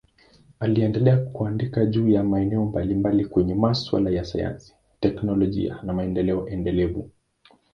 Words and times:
Aliendelea 0.59 1.17
kuandika 1.17 1.85
juu 1.85 2.09
ya 2.09 2.23
maeneo 2.23 2.65
mbalimbali 2.65 3.25
kwenye 3.25 3.55
masuala 3.55 4.09
ya 4.09 4.25
sayansi, 4.25 4.73
teknolojia 4.99 5.79
na 5.83 5.93
maendeleo 5.93 6.49
endelevu. 6.49 7.11